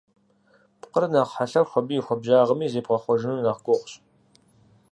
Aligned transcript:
Пкъыр 0.81 1.05
нэхъ 1.11 1.31
хьэлъэху, 1.33 1.77
абы 1.79 1.93
и 1.99 2.03
хуабжьагъми 2.05 2.71
зебгъэхъуэжыну 2.73 3.43
нэхъ 3.45 3.61
гугъущ. 3.65 3.91